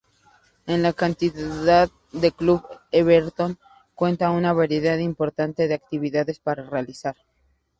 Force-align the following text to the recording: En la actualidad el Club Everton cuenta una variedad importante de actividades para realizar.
En 0.65 0.81
la 0.81 0.89
actualidad 0.97 1.91
el 2.19 2.33
Club 2.33 2.63
Everton 2.91 3.59
cuenta 3.93 4.31
una 4.31 4.51
variedad 4.51 4.97
importante 4.97 5.67
de 5.67 5.75
actividades 5.75 6.39
para 6.39 6.63
realizar. 6.67 7.15